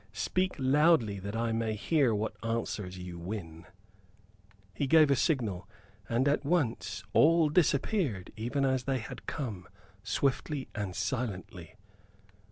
[0.13, 3.67] Speak loudly that I may hear what answers you win."
[4.73, 5.69] He gave a signal,
[6.09, 9.67] and at once all disappeared even as they had come,
[10.01, 11.75] swiftly and silently.